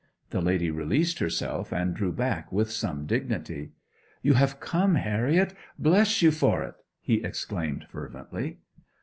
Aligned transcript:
The 0.31 0.41
lady 0.41 0.71
released 0.71 1.19
herself 1.19 1.71
and 1.71 1.93
drew 1.93 2.11
back 2.11 2.51
with 2.51 2.71
some 2.71 3.05
dignity. 3.05 3.73
'You 4.23 4.33
have 4.33 4.59
come, 4.59 4.95
Harriet 4.95 5.53
bless 5.77 6.23
you 6.23 6.31
for 6.31 6.63
it!' 6.63 6.73
he 6.99 7.23
exclaimed, 7.23 7.85
fervently. 7.87 8.57